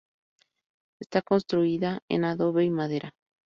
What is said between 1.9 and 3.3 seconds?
en adobe y madera.